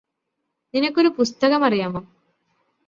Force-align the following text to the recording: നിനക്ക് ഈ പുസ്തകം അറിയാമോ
നിനക്ക് 0.73 1.01
ഈ 1.01 1.11
പുസ്തകം 1.17 1.65
അറിയാമോ 1.65 2.01